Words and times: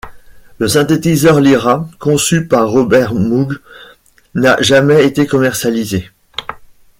Le 0.57 0.67
synthétiseur 0.67 1.39
Lyra, 1.41 1.87
conçu 1.99 2.47
par 2.47 2.67
Robert 2.71 3.13
Moog, 3.13 3.59
n'a 4.33 4.59
jamais 4.59 5.05
été 5.05 5.27
commercialisé. 5.27 6.09